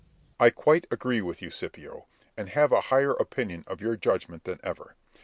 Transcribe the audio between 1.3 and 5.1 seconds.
you Scipio, and have a higher opinion of your judgment than ever.